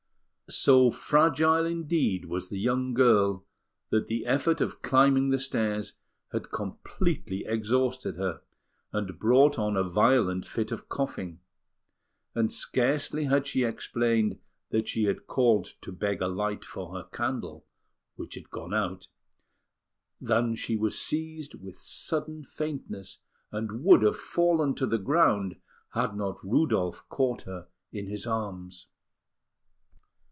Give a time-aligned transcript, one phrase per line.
[0.49, 3.45] So fragile, indeed, was the young girl,
[3.89, 5.93] that the effort of climbing the stairs
[6.33, 8.41] had completely exhausted her
[8.91, 11.39] and brought on a violent fit of coughing;
[12.35, 14.39] and scarcely had she explained
[14.71, 17.65] that she had called to beg a light for her candle,
[18.17, 19.07] which had gone out,
[20.19, 23.19] than she was seized with sudden faintness,
[23.53, 25.55] and would have fallen to the ground
[25.93, 28.87] had not Rudolf caught her in his arms.